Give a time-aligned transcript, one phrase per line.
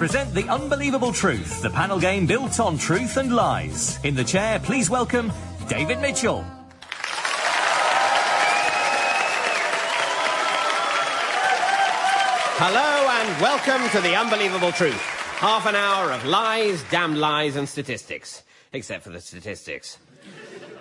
[0.00, 4.02] present The Unbelievable Truth, the panel game built on truth and lies.
[4.02, 5.30] In the chair, please welcome
[5.68, 6.42] David Mitchell.
[12.56, 15.02] Hello and welcome to The Unbelievable Truth.
[15.36, 18.42] Half an hour of lies, damn lies, and statistics.
[18.72, 19.98] Except for the statistics.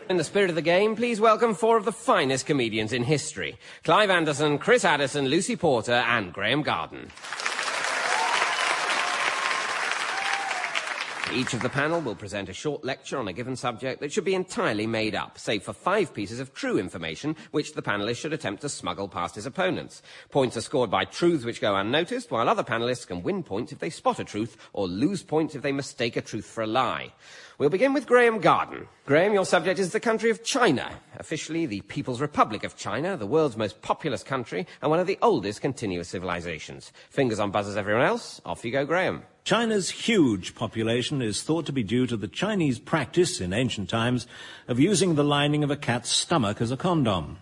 [0.09, 3.57] In the spirit of the game, please welcome four of the finest comedians in history
[3.83, 7.11] Clive Anderson, Chris Addison, Lucy Porter, and Graeme Garden.
[11.31, 14.25] Each of the panel will present a short lecture on a given subject that should
[14.25, 18.33] be entirely made up, save for five pieces of true information which the panelist should
[18.33, 20.01] attempt to smuggle past his opponents.
[20.31, 23.77] Points are scored by truths which go unnoticed, while other panelists can win points if
[23.77, 27.13] they spot a truth or lose points if they mistake a truth for a lie.
[27.59, 28.87] We'll begin with Graeme Garden.
[29.05, 33.27] Graeme, your subject is the country of China, officially the People's Republic of China, the
[33.27, 36.91] world's most populous country and one of the oldest continuous civilizations.
[37.11, 38.41] Fingers on buzzers, everyone else.
[38.45, 39.21] Off you go, Graeme.
[39.49, 44.27] China's huge population is thought to be due to the Chinese practice in ancient times
[44.67, 47.39] of using the lining of a cat's stomach as a condom.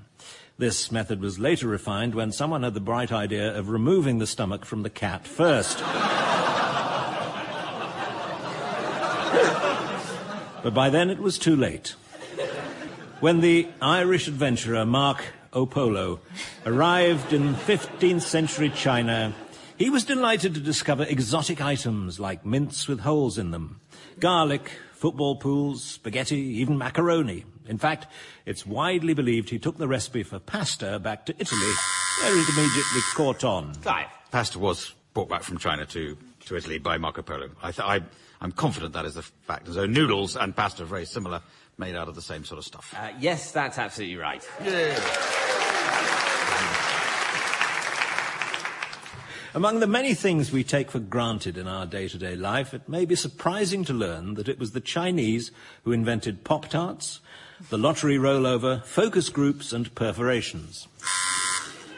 [0.57, 4.63] This method was later refined when someone had the bright idea of removing the stomach
[4.63, 5.79] from the cat first.
[10.63, 11.89] but by then it was too late.
[13.19, 16.21] When the Irish adventurer Mark O'Polo
[16.65, 19.35] arrived in 15th century China,
[19.77, 23.79] he was delighted to discover exotic items like mints with holes in them,
[24.19, 27.45] garlic, football pools, spaghetti, even macaroni.
[27.67, 28.07] In fact,
[28.45, 31.71] it's widely believed he took the recipe for pasta back to Italy,
[32.21, 33.75] where it immediately caught on.
[33.75, 34.07] Clive.
[34.31, 37.49] Pasta was brought back from China to, to Italy by Marco Polo.
[37.61, 38.01] I th- I,
[38.41, 39.67] I'm confident that is the fact.
[39.67, 41.41] So noodles and pasta are very similar,
[41.77, 42.93] made out of the same sort of stuff.
[42.97, 44.47] Uh, yes, that's absolutely right.
[49.57, 53.15] Among the many things we take for granted in our day-to-day life, it may be
[53.15, 55.49] surprising to learn that it was the Chinese
[55.83, 57.21] who invented Pop-Tarts,
[57.71, 60.87] the lottery rollover, focus groups, and perforations.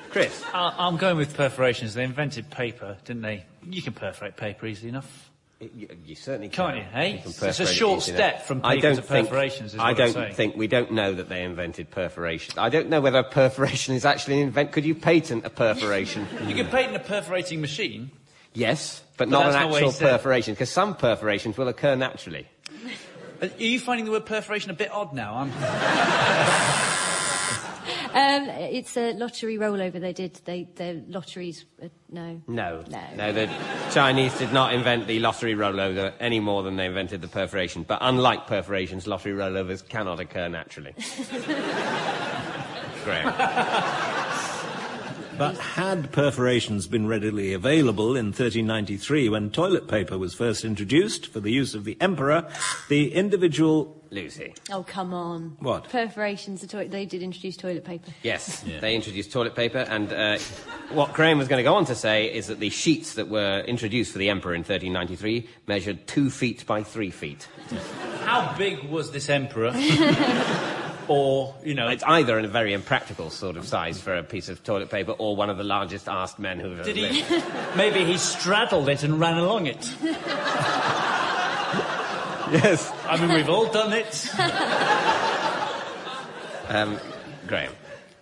[0.09, 0.41] Chris.
[0.53, 1.95] I- I'm going with perforations.
[1.95, 3.43] They invented paper, didn't they?
[3.69, 5.28] You can perforate paper easily enough.
[5.59, 7.17] You, you certainly Can't you, hey?
[7.17, 10.55] can It's a perforate it short step from I don't to perforations, I don't think
[10.55, 12.53] we don't know that they invented perforation.
[12.57, 14.71] I don't know whether perforation is actually an invent.
[14.71, 16.25] Could you patent a perforation?
[16.47, 18.11] You can patent a perforating machine.
[18.53, 22.47] yes, but, not an not actual perforation, because some perforations will occur naturally.
[23.41, 25.35] Are you finding the word perforation a bit odd now?
[25.35, 26.95] I'm...
[28.13, 29.99] Um, it's a lottery rollover.
[30.01, 30.41] They did.
[30.45, 31.65] They the lotteries.
[31.81, 32.41] Uh, no.
[32.47, 32.83] No,
[33.15, 33.31] No.
[33.31, 33.49] the
[33.93, 37.83] Chinese did not invent the lottery rollover any more than they invented the perforation.
[37.83, 40.93] But unlike perforations, lottery rollovers cannot occur naturally.
[43.05, 43.31] Graeme.
[45.37, 51.39] But had perforations been readily available in 1393 when toilet paper was first introduced for
[51.39, 52.51] the use of the emperor,
[52.89, 53.95] the individual...
[54.11, 54.53] Lucy.
[54.71, 55.57] Oh come on.
[55.59, 55.89] What?
[55.89, 56.61] Perforations.
[56.61, 58.11] The toi- they did introduce toilet paper.
[58.23, 60.37] Yes, they introduced toilet paper, and uh,
[60.91, 63.59] what Graeme was going to go on to say is that the sheets that were
[63.67, 67.47] introduced for the emperor in 1393 measured two feet by three feet.
[68.23, 69.73] How big was this emperor?
[71.07, 74.49] or, you know, It's either in a very impractical sort of size for a piece
[74.49, 77.15] of toilet paper or one of the largest asked men who've ever did lived.
[77.15, 77.41] he?
[77.77, 79.91] Maybe he straddled it and ran along it.
[82.51, 82.91] Yes.
[83.09, 84.29] I mean, we've all done it.
[86.69, 86.99] Um,
[87.47, 87.71] Graeme.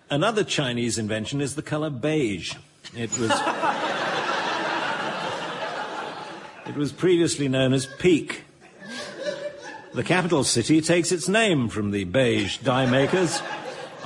[0.09, 2.55] Another Chinese invention is the color beige.
[2.95, 3.29] It was...
[6.65, 8.43] it was previously known as Peak.
[9.93, 13.41] The capital city takes its name from the beige dye makers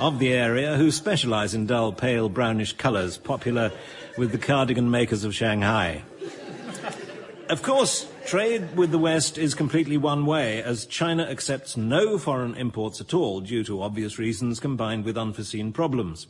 [0.00, 3.70] of the area who specialize in dull, pale, brownish colors, popular
[4.18, 6.02] with the cardigan makers of Shanghai.
[7.48, 12.54] Of course, trade with the West is completely one way, as China accepts no foreign
[12.54, 16.26] imports at all due to obvious reasons combined with unforeseen problems.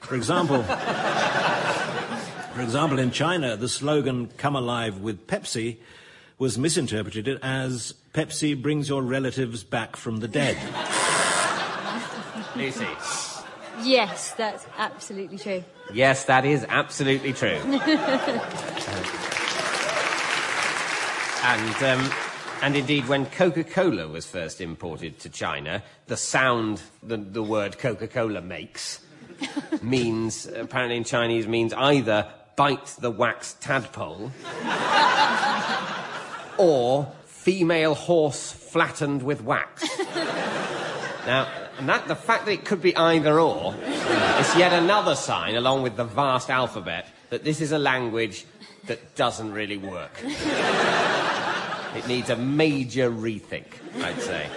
[0.00, 0.62] For example,
[2.54, 5.78] for example, in China, the slogan "Come alive with Pepsi"
[6.38, 10.56] was misinterpreted as "Pepsi brings your relatives back from the dead."
[12.56, 12.86] Lucy.
[13.82, 15.64] Yes, that's absolutely true.
[15.92, 17.58] Yes, that is absolutely true.
[21.42, 22.10] and, um,
[22.62, 28.40] and indeed, when Coca-Cola was first imported to China, the sound the, the word Coca-Cola
[28.40, 29.00] makes
[29.82, 34.30] means, apparently in Chinese, means either bite the wax tadpole
[36.58, 39.88] or female horse flattened with wax.
[41.26, 41.46] Now,
[41.78, 45.82] and that, the fact that it could be either or is yet another sign, along
[45.82, 48.44] with the vast alphabet, that this is a language
[48.86, 50.20] that doesn't really work.
[51.94, 53.66] It needs a major rethink,
[54.02, 54.48] I'd say.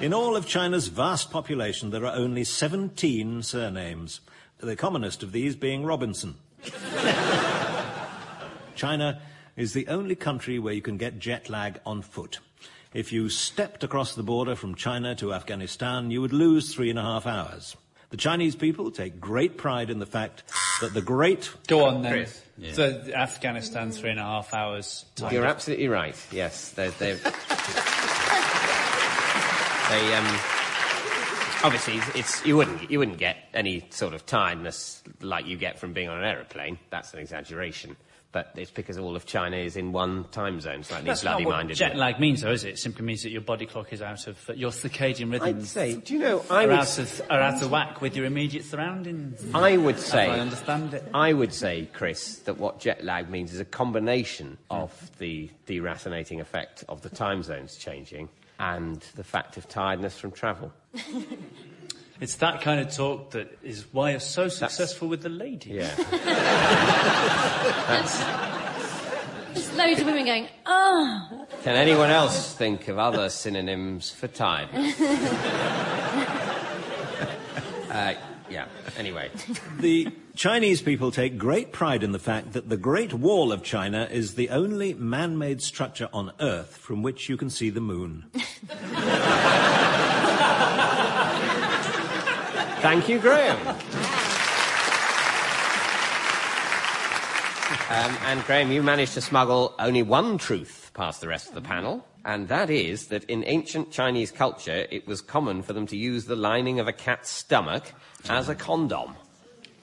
[0.00, 4.20] In all of China's vast population, there are only 17 surnames,
[4.58, 6.36] the commonest of these being Robinson.
[8.76, 9.20] China
[9.56, 12.38] is the only country where you can get jet lag on foot.
[12.94, 16.98] If you stepped across the border from China to Afghanistan, you would lose three and
[16.98, 17.76] a half hours.
[18.10, 20.44] The Chinese people take great pride in the fact
[20.80, 21.50] that the great.
[21.66, 22.12] Go on then.
[22.12, 22.42] Chris.
[22.72, 25.04] So Afghanistan, three and a half hours.
[25.30, 26.16] You're absolutely right.
[26.32, 26.90] Yes, they're.
[26.90, 27.14] they're
[29.94, 30.38] they um.
[31.64, 35.78] Obviously, it's, it's you wouldn't you wouldn't get any sort of tiredness like you get
[35.78, 36.78] from being on an aeroplane.
[36.90, 37.96] That's an exaggeration.
[38.30, 41.46] But it's because all of China is in one time zone, slightly That's not bloody
[41.46, 41.76] what minded.
[41.78, 42.70] jet lag means, though, is it?
[42.70, 45.48] It simply means that your body clock is out of your circadian rhythm.
[45.48, 48.16] I'd say, do you know, I are, would, out of, are out of whack with
[48.16, 49.42] your immediate surroundings.
[49.54, 51.04] I would As I understand it.
[51.14, 56.40] I would say, Chris, that what jet lag means is a combination of the deracinating
[56.40, 58.28] effect of the time zones changing
[58.60, 60.70] and the fact of tiredness from travel.
[62.20, 65.72] It's that kind of talk that is why you're so successful with the ladies.
[65.72, 65.94] Yeah.
[69.54, 71.46] There's loads of women going, oh.
[71.62, 74.68] Can anyone else think of other synonyms for time?
[77.90, 78.14] uh,
[78.50, 78.66] yeah.
[78.96, 79.30] Anyway,
[79.78, 84.08] The Chinese people take great pride in the fact that the Great Wall of China
[84.10, 88.24] is the only man made structure on Earth from which you can see the moon.
[92.80, 93.56] thank you, Graeme.
[97.90, 101.62] Um, and Graeme, you managed to smuggle only one truth past the rest of the
[101.62, 105.96] panel, and that is that in ancient Chinese culture, it was common for them to
[105.96, 107.92] use the lining of a cat's stomach
[108.28, 109.14] as a condom.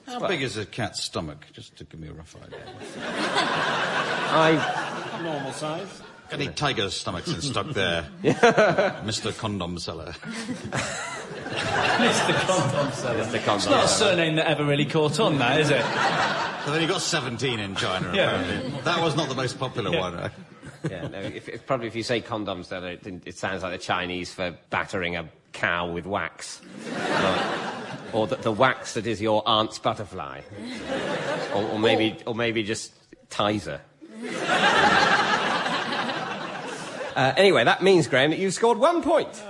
[0.06, 1.46] How big is a cat's stomach?
[1.52, 2.64] Just to give me a rough idea.
[3.02, 6.02] I Normal size?
[6.30, 8.06] Any tiger's stomachs in stock there?
[8.22, 9.36] Mr.
[9.36, 10.14] Condom Seller.
[11.50, 13.24] It's the condom seller.
[13.24, 13.54] the condom.
[13.56, 15.84] It's not a surname that ever really caught on, that is it?
[16.64, 18.40] So then you got 17 in China, Yeah.
[18.40, 18.80] apparently.
[18.82, 20.16] That was not the most popular one.
[20.16, 20.30] right?
[20.90, 23.78] Yeah, no, if, if, probably if you say condoms, then it, it sounds like the
[23.78, 26.60] Chinese for battering a cow with wax.
[28.12, 30.40] or or the, the wax that is your aunt's butterfly.
[31.54, 32.92] Or, or maybe, or maybe just
[33.30, 33.80] Tizer.
[37.16, 39.42] Uh, anyway, that means, Graeme, that you've scored one point.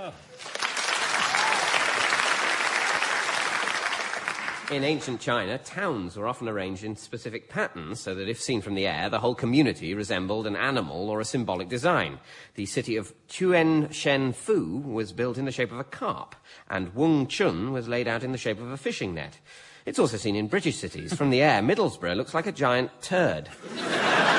[4.73, 8.75] In ancient China, towns were often arranged in specific patterns so that if seen from
[8.75, 12.19] the air, the whole community resembled an animal or a symbolic design.
[12.57, 16.35] The city of Chuen Shen Fu was built in the shape of a carp,
[16.69, 19.39] and Wung Chun was laid out in the shape of a fishing net.
[19.85, 21.15] It's also seen in British cities.
[21.15, 23.49] From the air, Middlesbrough looks like a giant turd.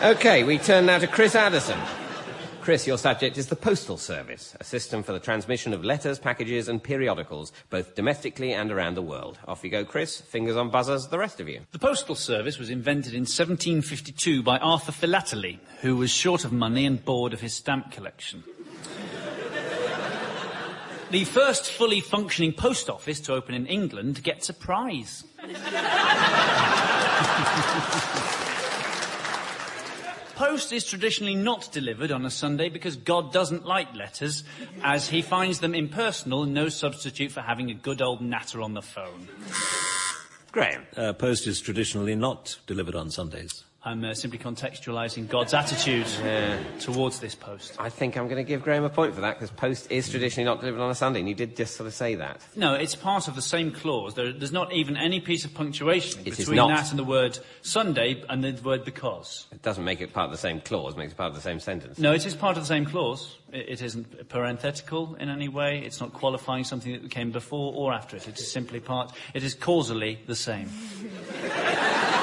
[0.00, 1.76] Okay, we turn now to Chris Addison.
[2.68, 6.68] Chris, your subject is the Postal Service, a system for the transmission of letters, packages,
[6.68, 9.38] and periodicals, both domestically and around the world.
[9.48, 10.20] Off you go, Chris.
[10.20, 11.62] Fingers on buzzers, the rest of you.
[11.72, 16.84] The Postal Service was invented in 1752 by Arthur Philately, who was short of money
[16.84, 18.44] and bored of his stamp collection.
[21.10, 25.24] the first fully functioning post office to open in England gets a prize.
[30.38, 34.44] Post is traditionally not delivered on a Sunday because God doesn't like letters,
[34.84, 38.74] as he finds them impersonal and no substitute for having a good old natter on
[38.74, 39.26] the phone.
[40.52, 40.86] Graeme.
[40.96, 43.64] Uh, post is traditionally not delivered on Sundays.
[43.84, 46.06] I'm uh, simply contextualising God's attitude
[46.80, 47.76] towards this post.
[47.78, 50.46] I think I'm going to give Graeme a point for that because post is traditionally
[50.46, 52.40] not delivered on a Sunday, and you did just sort of say that.
[52.56, 54.14] No, it's part of the same clause.
[54.14, 58.24] There, there's not even any piece of punctuation It between that and the word Sunday
[58.28, 59.46] and the word because.
[59.52, 61.40] It doesn't make it part of the same clause, it makes it part of the
[61.40, 62.00] same sentence.
[62.00, 63.36] No, it is part of the same clause.
[63.52, 65.82] It, it isn't parenthetical in any way.
[65.84, 68.26] It's not qualifying something that came before or after it.
[68.26, 69.12] It is simply part.
[69.34, 70.68] It is causally the same.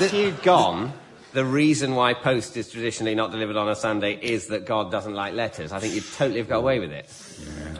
[0.00, 0.92] If you'd gone,
[1.32, 5.14] the reason why post is traditionally not delivered on a Sunday is that God doesn't
[5.14, 7.08] like letters, I think you'd totally have got away with it.
[7.40, 7.78] Yeah.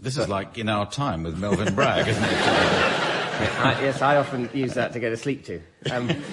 [0.00, 2.28] This is like in our time with Melvin Bragg, isn't it?
[3.58, 5.60] I, yes, I often use that to go to sleep to.
[5.90, 6.10] Um,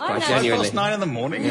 [0.00, 0.26] I quite know.
[0.28, 0.64] genuinely.
[0.64, 1.42] Past nine in the morning.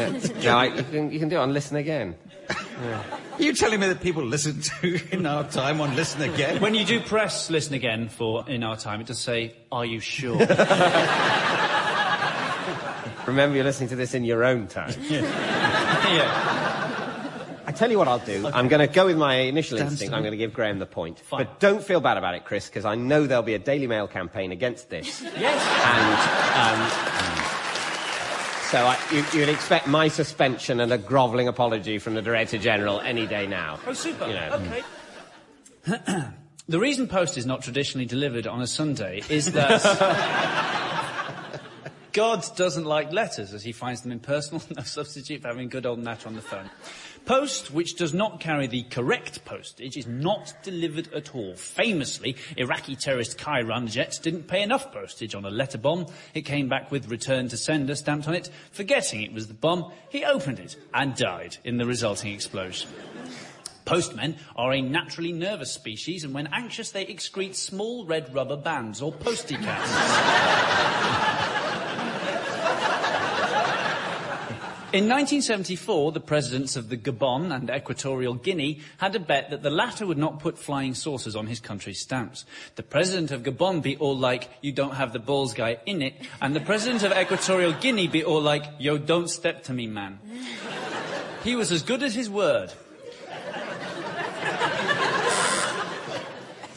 [0.42, 2.16] No, I, you, can, you can do it on Listen Again.
[2.50, 6.60] Are you telling me that people listen to in our time on Listen Again?
[6.60, 10.00] When you do press listen again for in our time, it does say, "Are you
[10.00, 10.36] sure?"
[13.26, 14.94] Remember, you're listening to this in your own time.
[15.08, 16.70] yeah.
[17.66, 18.46] I tell you what I'll do.
[18.48, 20.12] I'm going to go with my initial instinct.
[20.12, 21.20] I'm going to give Graeme the point.
[21.20, 21.44] Fine.
[21.44, 24.08] But don't feel bad about it, Chris, because I know there'll be a Daily Mail
[24.08, 25.22] campaign against this.
[25.22, 25.62] Yes.
[25.86, 27.50] and um,
[28.70, 33.00] so I, you, you'd expect my suspension and a grovelling apology from the Director General
[33.00, 33.78] any day now.
[33.86, 34.26] Oh, super.
[34.26, 34.60] You know.
[35.86, 36.24] Okay.
[36.68, 39.80] the reason post is not traditionally delivered on a Sunday is that
[42.12, 45.98] God doesn't like letters as he finds them impersonal, no substitute for having good old
[45.98, 46.70] natter on the phone.
[47.26, 51.54] Post, which does not carry the correct postage, is not delivered at all.
[51.54, 56.06] Famously, Iraqi terrorist Kai Jets didn't pay enough postage on a letter bomb.
[56.34, 58.50] It came back with return to sender stamped on it.
[58.72, 62.90] Forgetting it was the bomb, he opened it and died in the resulting explosion.
[63.84, 69.02] Postmen are a naturally nervous species, and when anxious, they excrete small red rubber bands
[69.02, 71.66] or postie cats.
[74.92, 79.70] In 1974, the presidents of the Gabon and Equatorial Guinea had a bet that the
[79.70, 82.44] latter would not put flying saucers on his country's stamps.
[82.74, 86.14] The president of Gabon be all like, you don't have the balls guy in it,
[86.42, 90.18] and the president of Equatorial Guinea be all like, yo, don't step to me, man.
[91.44, 92.72] He was as good as his word.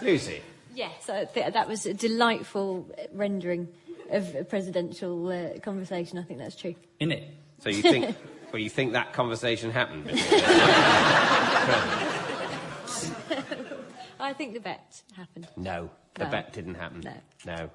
[0.04, 0.40] Lucy.
[0.76, 3.70] Yes, th- that was a delightful rendering
[4.12, 6.20] of a presidential uh, conversation.
[6.20, 6.76] I think that's true.
[7.00, 7.28] In it.
[7.64, 8.14] So you think,
[8.52, 10.10] well, you think that conversation happened?
[14.20, 15.48] I think the bet happened.
[15.56, 16.30] no, the No.
[16.30, 17.00] bet didn't happen.
[17.06, 17.14] No.
[17.46, 17.70] No.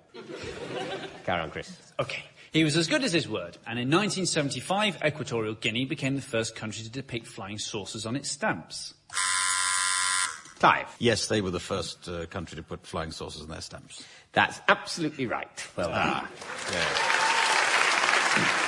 [1.24, 1.74] Carry on, Chris.
[1.98, 2.22] Okay.
[2.52, 6.54] He was as good as his word, and in 1975, Equatorial Guinea became the first
[6.54, 8.92] country to depict flying saucers on its stamps.
[10.58, 10.94] Clive.
[10.98, 14.04] Yes, they were the first uh, country to put flying saucers on their stamps.
[14.32, 15.66] That's absolutely right.
[15.76, 16.28] Well done.
[16.72, 18.64] Yeah.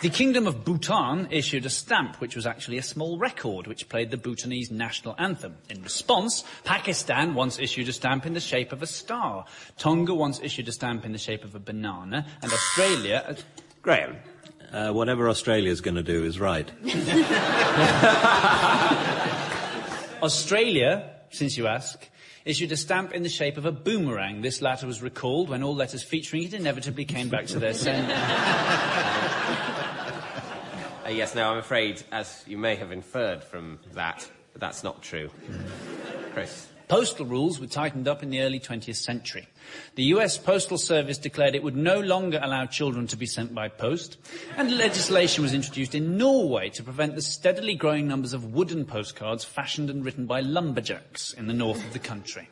[0.00, 4.10] The Kingdom of Bhutan issued a stamp which was actually a small record which played
[4.10, 5.58] the Bhutanese national anthem.
[5.68, 9.44] In response, Pakistan once issued a stamp in the shape of a star.
[9.76, 13.26] Tonga once issued a stamp in the shape of a banana, and Australia.
[13.28, 13.34] uh,
[13.82, 14.16] Graeme.
[14.72, 16.70] Uh, whatever Australia's going to do is right.
[20.22, 22.08] Australia, since you ask,
[22.46, 24.40] issued a stamp in the shape of a boomerang.
[24.40, 28.14] This latter was recalled when all letters featuring it inevitably came back to their sender.
[31.10, 35.28] Uh, yes, no, I'm afraid, as you may have inferred from that, that's not true.
[36.32, 36.68] Chris.
[36.86, 39.48] Postal rules were tightened up in the early 20th century.
[39.96, 43.66] The US Postal Service declared it would no longer allow children to be sent by
[43.66, 44.18] post,
[44.56, 49.42] and legislation was introduced in Norway to prevent the steadily growing numbers of wooden postcards
[49.42, 52.48] fashioned and written by lumberjacks in the north of the country.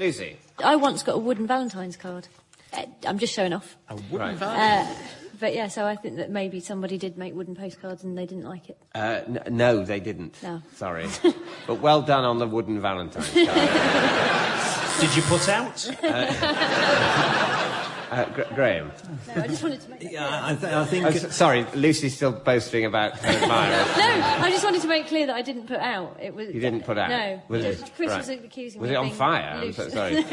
[0.00, 0.38] Lucy.
[0.64, 2.28] I once got a wooden Valentine's card.
[2.72, 3.76] Uh, I'm just showing off.
[3.90, 4.42] A wooden right.
[4.42, 4.94] Uh,
[5.38, 8.44] but yeah, so I think that maybe somebody did make wooden postcards and they didn't
[8.44, 8.78] like it.
[8.94, 10.42] Uh, n- no, they didn't.
[10.42, 10.62] No.
[10.74, 11.06] Sorry.
[11.66, 15.00] but well done on the wooden Valentine's card.
[15.00, 15.90] Did you put out?
[18.08, 18.92] Uh, Gra- Graeme.
[19.34, 19.98] No, I just wanted to make.
[20.00, 21.06] that Yeah, I, th- I think.
[21.06, 23.84] Oh, s- sorry, Lucy's still boasting about her admirer.
[23.98, 26.16] No, I just wanted to make clear that I didn't put out.
[26.22, 26.46] It was.
[26.54, 27.10] You didn't put out?
[27.10, 27.42] No.
[27.48, 27.82] Was it?
[27.96, 28.18] Chris Right.
[28.18, 29.60] was accusing Was me it on being fire?
[29.60, 30.24] I'm so sorry.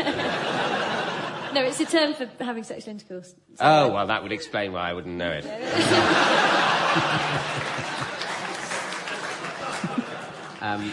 [1.54, 3.30] No, it's a term for having sexual intercourse.
[3.56, 5.46] So Oh, well, that would explain why I wouldn't know it.
[10.62, 10.92] um,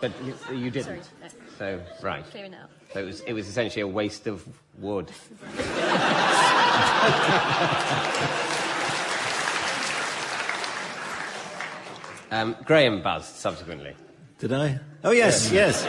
[0.00, 0.84] but you, you didn't.
[0.84, 1.28] Sorry, no.
[1.58, 2.24] So, right.
[2.30, 2.70] Clearing it up.
[2.92, 4.46] So it was, it was essentially a waste of
[4.78, 5.10] wood.
[12.30, 13.94] um, Graeme buzzed subsequently.
[14.38, 14.80] Did I?
[15.04, 15.84] Oh, yes, yes.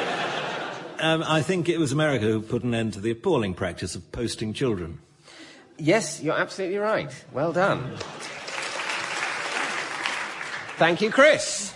[1.04, 4.10] Um, I think it was America who put an end to the appalling practice of
[4.14, 5.00] posting children.
[5.78, 7.14] Yes, you're absolutely right.
[7.34, 7.98] Well done.
[10.78, 11.74] Thank you, Chris.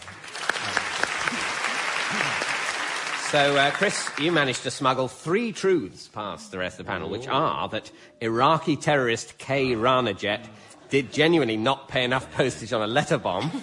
[3.29, 7.09] So, uh, Chris, you managed to smuggle three truths past the rest of the panel,
[7.09, 7.91] which are that
[8.21, 10.45] Iraqi terrorist Khay Rahnajet
[10.89, 13.61] did genuinely not pay enough postage on a letter bomb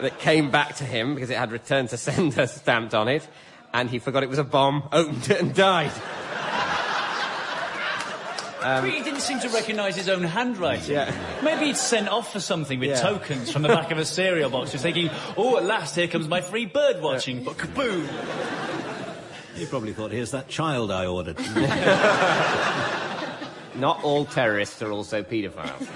[0.00, 3.28] that came back to him because it had return to sender stamped on it,
[3.72, 5.92] and he forgot it was a bomb, opened it, and died.
[8.60, 10.94] but he didn't seem to recognise his own handwriting.
[10.94, 11.14] Yeah.
[11.42, 13.00] Maybe he'd sent off for something with Yeah.
[13.00, 14.72] tokens from the back of a cereal box.
[14.72, 17.44] Just thinking, oh, at last, here comes my free bird watching.
[17.44, 18.06] But kaboom!
[19.54, 21.38] He probably thought, here's that child I ordered.
[23.76, 25.86] Not all terrorists are also paedophiles.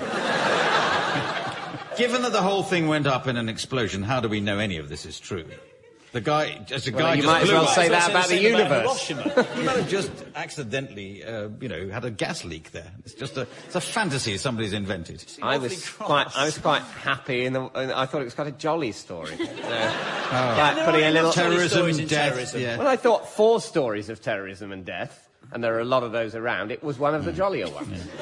[1.96, 4.78] Given that the whole thing went up in an explosion, how do we know any
[4.78, 5.44] of this is true?
[6.12, 7.74] The guy, just a Well, guy you just might as well up.
[7.74, 9.06] say that about the was saying universe.
[9.08, 9.46] Hiroshima.
[9.56, 12.90] He might have just accidentally, uh, you know, had a gas leak there.
[13.06, 15.24] It's just a, it's a fantasy somebody's invented.
[15.42, 16.06] I was cross.
[16.06, 18.92] quite, I was quite happy, in the, and I thought it was quite a jolly
[18.92, 19.36] story.
[20.32, 20.54] So, Oh.
[20.58, 21.32] like there putting are a little.
[21.32, 22.60] Terrorism, stories death, terrorism.
[22.62, 22.78] yeah.
[22.78, 26.12] Well, I thought four stories of terrorism and death, and there are a lot of
[26.12, 26.70] those around.
[26.72, 28.06] It was one of the jollier ones.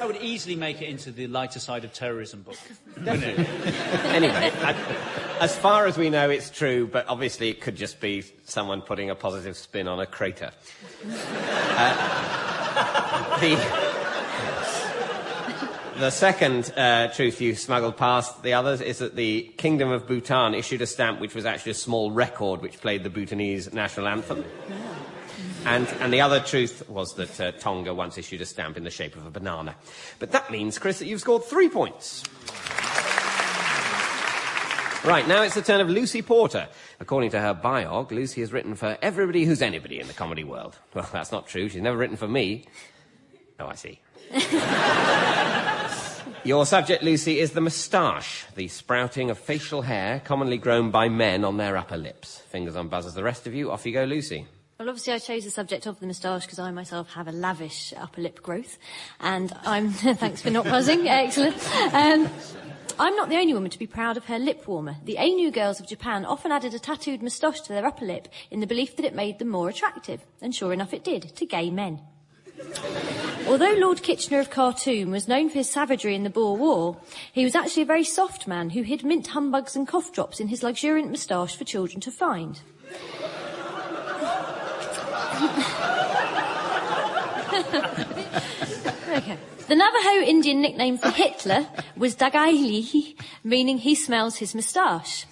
[0.00, 2.58] I would easily make it into the lighter side of terrorism book.
[3.06, 4.74] anyway, I,
[5.40, 9.08] as far as we know, it's true, but obviously it could just be someone putting
[9.10, 10.50] a positive spin on a crater.
[11.10, 11.94] Uh,
[13.40, 13.56] the,
[16.00, 20.54] the second uh, truth you smuggled past the others is that the Kingdom of Bhutan
[20.54, 24.44] issued a stamp which was actually a small record which played the Bhutanese national anthem.
[25.68, 28.90] And, and the other truth was that uh, Tonga once issued a stamp in the
[28.90, 29.74] shape of a banana.
[30.18, 32.22] But that means, Chris, that you've scored three points.
[35.04, 36.68] Right, now it's the turn of Lucy Porter.
[37.00, 40.78] According to her biog, Lucy has written for everybody who's anybody in the comedy world.
[40.94, 41.68] Well, that's not true.
[41.68, 42.64] She's never written for me.
[43.60, 44.00] Oh, I see.
[46.44, 51.44] Your subject, Lucy, is the moustache, the sprouting of facial hair commonly grown by men
[51.44, 52.38] on their upper lips.
[52.48, 53.70] Fingers on buzzers, the rest of you.
[53.70, 54.46] Off you go, Lucy.
[54.78, 57.92] Well, obviously, I chose the subject of the moustache because I myself have a lavish
[57.96, 58.78] upper lip growth,
[59.18, 59.90] and I'm.
[59.92, 61.08] thanks for not buzzing.
[61.08, 61.56] Excellent.
[61.92, 62.30] Um,
[62.96, 64.94] I'm not the only woman to be proud of her lip warmer.
[65.04, 68.60] The Ainu girls of Japan often added a tattooed moustache to their upper lip in
[68.60, 71.70] the belief that it made them more attractive, and sure enough, it did to gay
[71.70, 71.98] men.
[73.48, 77.00] Although Lord Kitchener of Khartoum was known for his savagery in the Boer War,
[77.32, 80.46] he was actually a very soft man who hid mint humbugs and cough drops in
[80.46, 82.60] his luxuriant moustache for children to find.
[89.08, 89.38] Okay.
[89.68, 91.66] The Navajo Indian nickname for Hitler
[91.96, 93.14] was Dagaili,
[93.44, 95.26] meaning he smells his moustache.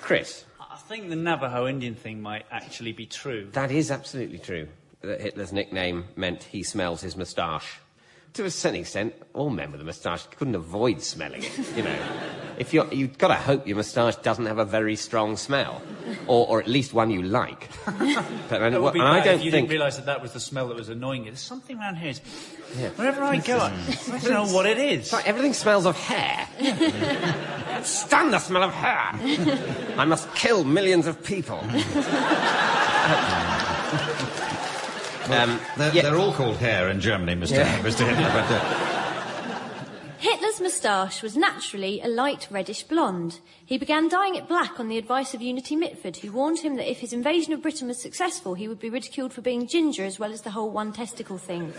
[0.00, 0.44] Chris.
[0.60, 3.48] I think the Navajo Indian thing might actually be true.
[3.52, 4.68] That is absolutely true.
[5.02, 7.80] That Hitler's nickname meant he smells his moustache.
[8.34, 11.96] To a certain extent, all men with a moustache couldn't avoid smelling it, you know.
[12.56, 15.82] If you're, you've got to hope your moustache doesn't have a very strong smell,
[16.26, 17.68] or, or at least one you like.
[18.48, 20.32] But, and, It would be and I don't you think didn't realise that that was
[20.32, 21.30] the smell that was annoying you.
[21.30, 22.14] There's something around here.
[22.78, 22.88] Yeah.
[22.90, 25.10] Wherever I go, I don't know what it is.
[25.10, 26.48] Sorry, everything smells of hair.
[27.82, 29.98] Stand the smell of hair.
[29.98, 31.62] I must kill millions of people.
[35.30, 36.02] um, They're, yeah.
[36.02, 37.52] they're all called hair in Germany, Mr.
[37.52, 37.78] Yeah.
[37.82, 38.06] Mr.
[38.06, 38.30] Hitler.
[38.32, 38.98] But, uh,
[40.18, 43.38] Hitler's moustache was naturally a light reddish blonde.
[43.64, 46.90] He began dyeing it black on the advice of Unity Mitford, who warned him that
[46.90, 50.18] if his invasion of Britain was successful, he would be ridiculed for being ginger as
[50.18, 51.72] well as the whole one testicle thing.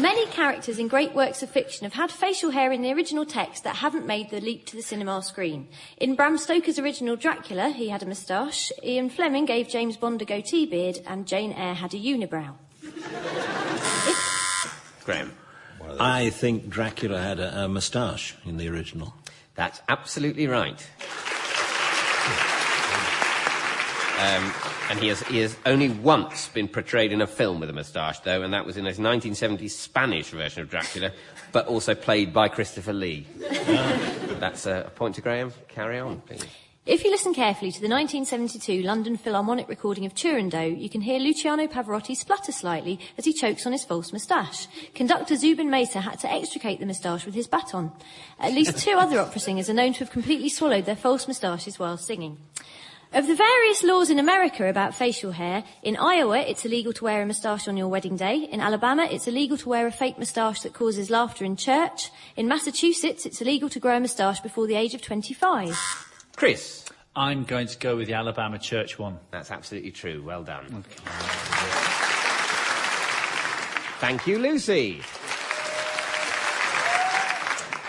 [0.00, 3.64] Many characters in great works of fiction have had facial hair in the original text
[3.64, 5.68] that haven't made the leap to the cinema screen.
[5.98, 8.72] In Bram Stoker's original Dracula, he had a moustache.
[8.82, 12.54] Ian Fleming gave James Bond a goatee beard, and Jane Eyre had a unibrow.
[15.04, 15.32] Graeme.
[15.98, 19.12] I think Dracula had a, a moustache in the original.
[19.54, 20.80] That's absolutely right.
[24.18, 24.52] Um,
[24.90, 28.18] and he has, he has only once been portrayed in a film with a moustache,
[28.20, 31.12] though, and that was in his 1970s Spanish version of Dracula,
[31.52, 33.24] but also played by Christopher Lee.
[34.40, 35.52] That's uh, a point to Graeme.
[35.68, 36.44] Carry on, please.
[36.86, 41.20] If you listen carefully to the 1972 London Philharmonic recording of Turandot, you can hear
[41.20, 44.66] Luciano Pavarotti splutter slightly as he chokes on his false moustache.
[44.94, 47.92] Conductor Zubin Mehta had to extricate the moustache with his baton.
[48.40, 51.78] At least two other opera singers are known to have completely swallowed their false moustaches
[51.78, 52.38] while singing.
[53.12, 57.22] Of the various laws in America about facial hair, in Iowa it's illegal to wear
[57.22, 58.48] a moustache on your wedding day.
[58.52, 62.12] In Alabama it's illegal to wear a fake moustache that causes laughter in church.
[62.36, 65.76] In Massachusetts it's illegal to grow a moustache before the age of 25.
[66.36, 66.84] Chris.
[67.16, 69.18] I'm going to go with the Alabama church one.
[69.32, 70.22] That's absolutely true.
[70.22, 70.84] Well done.
[73.98, 75.02] Thank you, Lucy.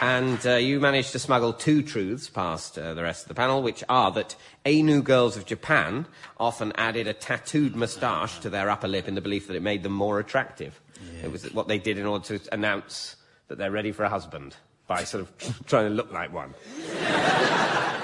[0.02, 3.62] And uh, you managed to smuggle two truths past uh, the rest of the panel,
[3.62, 4.36] which are that
[4.66, 6.08] Ainu girls of Japan
[6.40, 9.84] often added a tattooed moustache to their upper lip in the belief that it made
[9.84, 10.82] them more attractive.
[11.24, 13.16] It was what they did in order to announce
[13.48, 14.56] that they're ready for a husband
[14.88, 16.54] by sort of trying to look like one.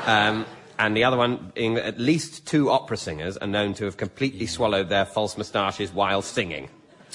[0.08, 0.46] Um,
[0.80, 3.98] and the other one being that at least two opera singers are known to have
[3.98, 6.70] completely swallowed their false moustaches while singing.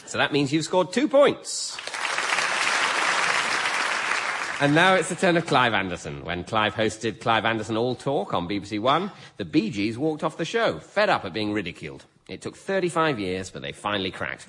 [0.04, 1.78] So that means you've scored two points.
[4.62, 6.24] And now it's the turn of Clive Anderson.
[6.24, 10.36] When Clive hosted Clive Anderson All Talk on BBC One, the Bee Gees walked off
[10.36, 12.04] the show, fed up at being ridiculed.
[12.28, 14.46] It took 35 years, but they finally cracked.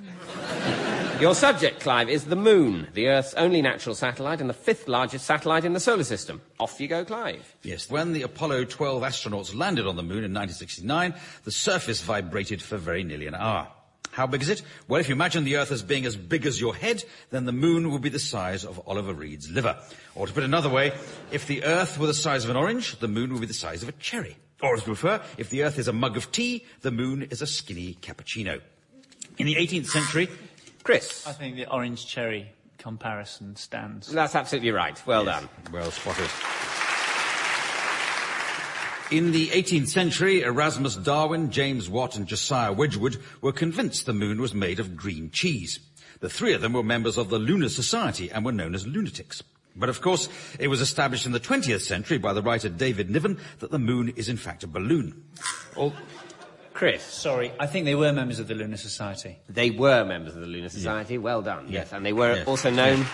[1.19, 5.25] Your subject, Clive, is the moon, the Earth's only natural satellite and the fifth largest
[5.25, 6.43] satellite in the solar system.
[6.59, 7.55] Off you go, Clive.
[7.63, 12.61] Yes, when the Apollo 12 astronauts landed on the moon in 1969, the surface vibrated
[12.61, 13.67] for very nearly an hour.
[14.13, 14.61] How big is it?
[14.87, 17.51] Well, if you imagine the Earth as being as big as your head, then the
[17.51, 19.75] moon would be the size of Oliver Reed's liver.
[20.13, 20.91] Or to put it another way,
[21.31, 23.81] if the Earth were the size of an orange, the moon would be the size
[23.81, 24.37] of a cherry.
[24.61, 27.41] Or, as you prefer, if the Earth is a mug of tea, the moon is
[27.41, 28.61] a skinny cappuccino.
[29.39, 30.29] In the 18th century,
[30.83, 31.25] Chris.
[31.25, 34.09] I think the orange cherry comparison stands.
[34.09, 35.01] That's absolutely right.
[35.07, 35.49] Well done.
[35.71, 36.29] Well spotted.
[39.13, 44.41] In the 18th century, Erasmus Darwin, James Watt, and Josiah Wedgwood were convinced the moon
[44.41, 45.79] was made of green cheese.
[46.19, 49.43] The three of them were members of the Lunar Society and were known as lunatics.
[49.75, 53.37] But of course, it was established in the 20th century by the writer David Niven
[53.59, 55.23] that the moon is in fact a balloon.
[55.75, 55.93] All,
[56.73, 57.03] Chris.
[57.03, 59.37] Sorry, I think they were members of the Lunar Society.
[59.47, 61.19] They were members of the Lunar Society.
[61.19, 61.67] Well done.
[61.69, 62.43] Yes, and they were Yeah.
[62.45, 63.05] also known.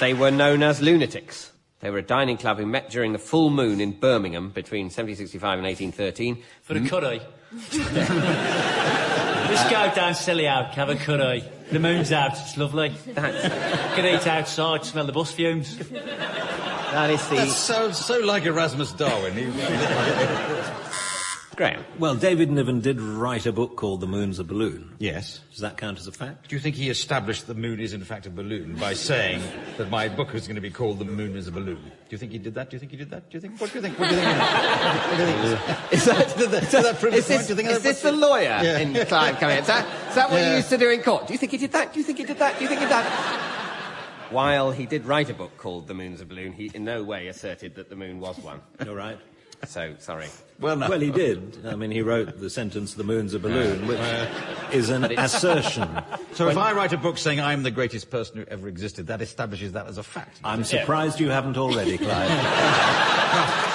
[0.00, 1.50] They were known as lunatics.
[1.84, 5.58] They were a dining club who met during the full moon in Birmingham between 1765
[5.58, 6.42] and 1813.
[6.62, 7.20] For a curry.
[7.70, 7.90] Just
[9.68, 11.44] go down Selly Oak, have a curry.
[11.70, 12.94] The moon's out, it's lovely.
[13.08, 15.76] That's, Can eat outside, smell the bus fumes.
[15.76, 19.52] that is the that's so, so like Erasmus Darwin.
[21.54, 21.84] He- Graham.
[21.98, 24.94] Well, David Niven did write a book called The Moon's a Balloon.
[24.98, 25.40] yes.
[25.50, 26.48] Does that count as a fact?
[26.48, 29.40] Do you think he established the moon is in fact a balloon by saying
[29.76, 31.76] that my book is going to be called The Moon is a Balloon?
[31.84, 32.70] Do you think he did that?
[32.70, 33.30] Do you think he did that?
[33.30, 33.60] Do you think?
[33.60, 33.96] What do you think?
[33.98, 34.38] What do you think?
[34.40, 35.92] What do you think?
[35.92, 37.38] Is that, Did that- did that prove is the point?
[37.38, 38.78] this, Do you think is that- this the lawyer Yeah.
[38.78, 39.56] in Clive coming?
[39.58, 39.62] In?
[39.62, 41.28] Is that, is that what you used to do in court?
[41.28, 41.92] Do you think he did that?
[41.92, 42.56] Do you think he did that?
[42.58, 44.30] Do you think he did that?
[44.30, 47.28] While he did write a book called The Moon's a Balloon, he in no way
[47.28, 48.60] asserted that the moon was one.
[48.84, 49.18] You're right.
[49.66, 50.26] So, sorry.
[50.60, 50.88] Well, no.
[50.88, 51.66] Well, he did.
[51.66, 53.98] I mean, he wrote the sentence, the moon's a balloon, which
[54.72, 55.88] is an assertion.
[56.34, 59.20] So if I write a book saying I'm the greatest person who ever existed, that
[59.20, 60.40] establishes that as a fact.
[60.44, 62.30] I'm surprised you haven't already, Clive.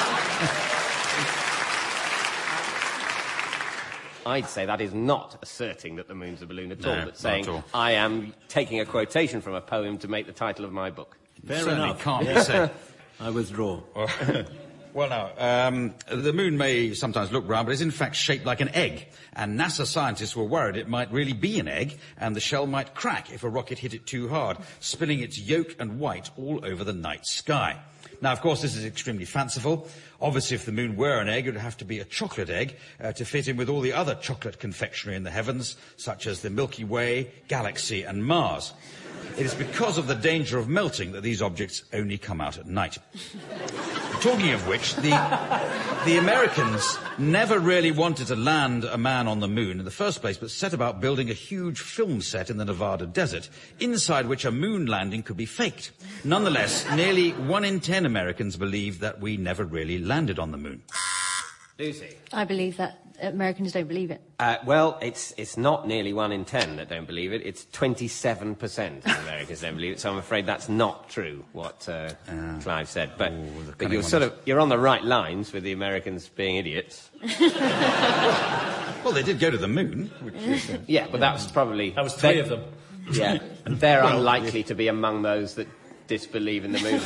[4.25, 6.93] I'd say that is not asserting that the moon's a balloon at all.
[6.95, 7.63] No, That's not saying all.
[7.73, 11.17] I am taking a quotation from a poem to make the title of my book.
[11.45, 12.01] Fair Certainly enough.
[12.03, 12.71] can't be said.
[13.19, 13.81] I withdraw.
[14.91, 18.59] Well, now, um, the moon may sometimes look round, but is in fact shaped like
[18.59, 19.07] an egg.
[19.33, 22.95] And NASA scientists were worried it might really be an egg, and the shell might
[22.95, 26.83] crack if a rocket hit it too hard, spilling its yolk and white all over
[26.83, 27.79] the night sky.
[28.21, 29.87] Now, of course, this is extremely fanciful.
[30.19, 32.75] Obviously, if the moon were an egg, it would have to be a chocolate egg
[32.99, 36.41] uh, to fit in with all the other chocolate confectionery in the heavens, such as
[36.41, 38.73] the Milky Way, Galaxy, and Mars.
[39.37, 42.65] It is because of the danger of melting that these objects only come out at
[42.65, 42.97] night.
[44.21, 45.11] Talking of which, the,
[46.05, 50.19] the Americans never really wanted to land a man on the moon in the first
[50.19, 54.43] place, but set about building a huge film set in the Nevada desert, inside which
[54.43, 55.91] a moon landing could be faked.
[56.25, 60.83] Nonetheless, nearly one in ten Americans believe that we never really landed on the moon.
[61.77, 62.17] Lucy.
[62.33, 64.21] I believe that Americans don't believe it.
[64.39, 67.41] Uh, well, it's, it's not nearly one in ten that don't believe it.
[67.45, 69.99] It's 27% of Americans don't believe it.
[69.99, 72.11] So I'm afraid that's not true, what uh,
[72.61, 73.11] Clive said.
[73.17, 76.55] But, the but you're sort of, you're on the right lines with the Americans being
[76.57, 77.09] idiots.
[79.03, 80.11] Well, they did go to the moon.
[80.21, 81.91] Which is, uh, Yeah, but that was probably...
[81.91, 82.63] That was three they- of them.
[83.11, 85.67] Yeah, and they're unlikely to be among those that
[86.07, 86.99] disbelieve in the moon.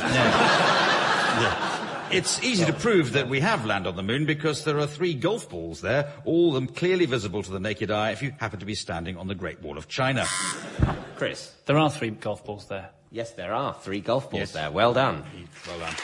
[2.14, 5.14] It's easy to prove that we have land on the moon because there are three
[5.14, 8.60] golf balls there, all of them clearly visible to the naked eye if you happen
[8.60, 10.24] to be standing on the Great Wall of China.
[11.16, 11.52] Chris?
[11.66, 12.90] There are three golf balls there.
[13.10, 14.52] Yes, there are three golf balls Yes.
[14.52, 14.70] there.
[14.70, 15.24] Well done.
[15.66, 15.94] Well done.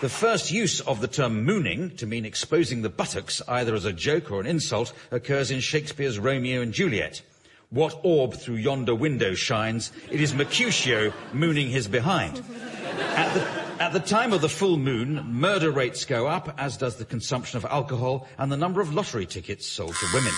[0.00, 3.92] The first use of the term mooning to mean exposing the buttocks either as a
[3.94, 7.22] joke or an insult occurs in Shakespeare's Romeo and Juliet.
[7.70, 9.92] What orb through yonder window shines?
[10.10, 12.42] It is Mercutio mooning his behind.
[13.18, 16.96] At the, at the time of the full moon, murder rates go up, as does
[16.96, 20.32] the consumption of alcohol and the number of lottery tickets sold to women.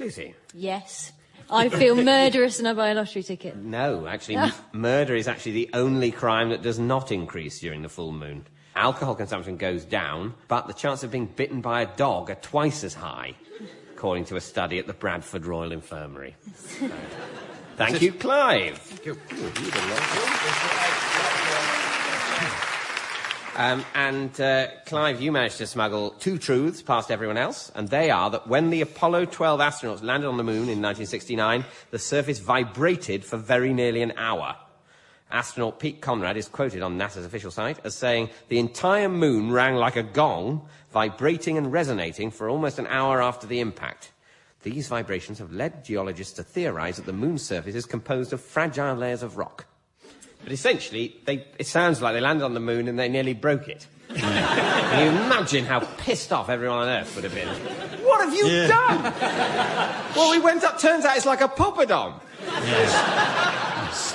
[0.00, 0.34] Lucy?
[0.54, 1.12] Yes.
[1.50, 3.56] I feel murderous and I buy a lottery ticket.
[3.56, 7.88] No, actually, m- murder is actually the only crime that does not increase during the
[7.90, 8.46] full moon.
[8.74, 12.82] Alcohol consumption goes down, but the chance of being bitten by a dog are twice
[12.84, 13.34] as high,
[14.02, 16.34] according to a study at the Bradford Royal Infirmary.
[16.56, 16.90] So,
[17.76, 19.00] thank you, Clive.
[23.54, 28.10] Um, and uh, Clive, you managed to smuggle two truths past everyone else, and they
[28.10, 32.40] are that when the Apollo 12 astronauts landed on the moon in 1969, the surface
[32.40, 34.56] vibrated for very nearly an hour.
[35.32, 39.74] Astronaut Pete Conrad is quoted on NASA's official site as saying, The entire moon rang
[39.76, 44.12] like a gong, vibrating and resonating for almost an hour after the impact.
[44.62, 48.94] These vibrations have led geologists to theorize that the moon's surface is composed of fragile
[48.94, 49.66] layers of rock.
[50.44, 53.68] But essentially, they, it sounds like they landed on the moon and they nearly broke
[53.68, 53.86] it.
[54.14, 57.48] Can you imagine how pissed off everyone on Earth would have been?
[58.04, 58.66] What have you Yeah.
[58.68, 60.12] done?
[60.14, 62.20] well, we went up, turns out it's like a poppadom.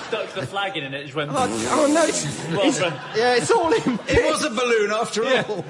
[0.08, 1.32] Stuck the flag in and it just went.
[1.34, 4.00] Oh, oh no, it's, Well it's- yeah, it's all in.
[4.08, 5.65] It was a balloon after all.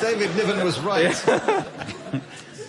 [0.00, 1.14] David Niven was right.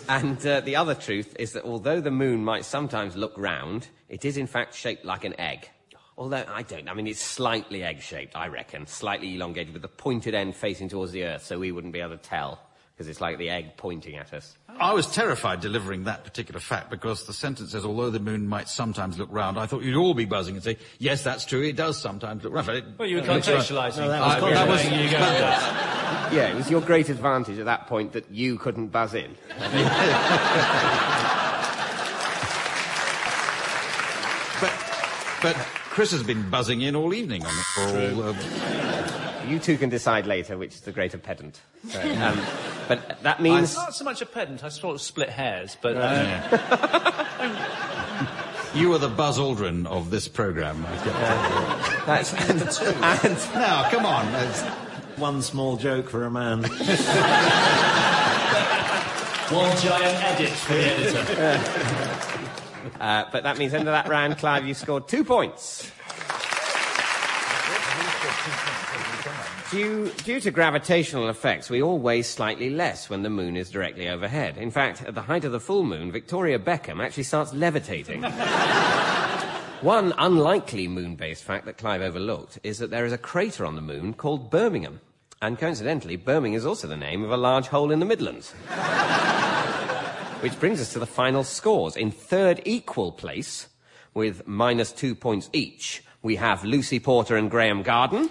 [0.09, 4.25] And uh, the other truth is that although the moon might sometimes look round, it
[4.25, 5.69] is in fact shaped like an egg.
[6.17, 9.87] Although I don't, I mean, it's slightly egg shaped, I reckon, slightly elongated with the
[9.87, 12.59] pointed end facing towards the Earth, so we wouldn't be able to tell
[12.95, 14.55] because it's like the egg pointing at us.
[14.79, 18.69] I was terrified delivering that particular fact because the sentence says, although the moon might
[18.69, 21.75] sometimes look round, I thought you'd all be buzzing and say, yes, that's true, it
[21.75, 22.67] does sometimes look round.
[22.67, 23.97] But it- Well, you were it looks like- contextualising.
[23.97, 24.65] No, that was I- context.
[24.65, 25.89] that was- you go.
[26.33, 29.35] Yeah, it was your great advantage at that point that you couldn't buzz in.
[34.61, 34.71] But,
[35.41, 38.23] but Chris has been buzzing in all evening on it for all.
[38.29, 38.33] Uh,
[39.47, 41.59] You two can decide later which is the greater pedant.
[41.89, 42.39] So, um,
[42.87, 43.75] but that means.
[43.77, 45.97] I'm not so much a pedant, I sort of split hairs, but.
[45.97, 46.39] Uh,
[48.75, 50.85] you are the Buzz Aldrin of this programme.
[50.85, 52.03] I get that.
[52.05, 52.61] That's, and,
[53.25, 54.27] and Now, come on.
[54.33, 54.63] it's-
[55.17, 56.63] One small joke for a man.
[59.51, 61.59] one giant edit for the editor.
[62.99, 65.91] Uh, but that means end of that round, Clive, you scored two points.
[69.73, 74.07] Due, due to gravitational effects, we all weigh slightly less when the moon is directly
[74.07, 74.55] overhead.
[74.55, 78.21] In fact, at the height of the full moon, Victoria Beckham actually starts levitating.
[79.81, 83.81] One unlikely moon-based fact that Clive overlooked is that there is a crater on the
[83.81, 85.01] moon called Birmingham.
[85.41, 88.51] And coincidentally, Birmingham is also the name of a large hole in the Midlands.
[90.41, 91.97] Which brings us to the final scores.
[91.97, 93.69] In third equal place,
[94.13, 98.29] with minus two points each, we have Lucy Porter and Graeme Garden.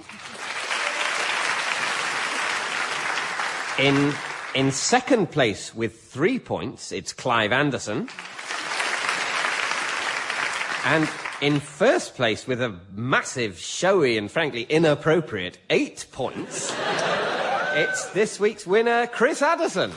[3.78, 4.12] In,
[4.54, 8.08] in second place with three points, it's Clive Anderson.
[10.84, 11.08] And
[11.40, 16.70] in first place with a massive, showy, and frankly inappropriate eight points,
[17.72, 19.90] it's this week's winner, Chris Addison.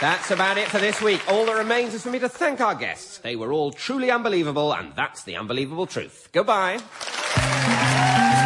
[0.00, 1.20] That's about it for this week.
[1.28, 3.18] All that remains is for me to thank our guests.
[3.18, 6.28] They were all truly unbelievable, and that's the unbelievable truth.
[6.30, 6.80] Goodbye.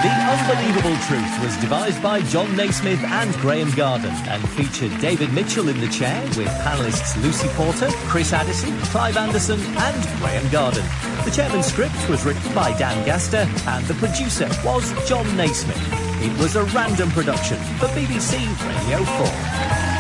[0.00, 5.68] The Unbelievable Truth was devised by Jon Naismith and Graeme Garden and featured David Mitchell
[5.68, 10.84] in the chair with panellists Lucy Porter, Chris Addison, Clive Anderson and Graeme Garden.
[11.24, 15.76] The chairman's script was written by Dan Gaster and the producer was Jon Naismith.
[16.22, 19.97] It was a random production for BBC Radio 4.